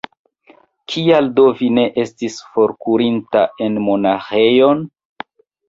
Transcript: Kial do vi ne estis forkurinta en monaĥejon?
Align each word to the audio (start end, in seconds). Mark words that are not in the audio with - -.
Kial 0.93 1.29
do 1.39 1.45
vi 1.59 1.67
ne 1.75 1.83
estis 2.05 2.39
forkurinta 2.55 3.45
en 3.69 3.79
monaĥejon? 3.91 4.85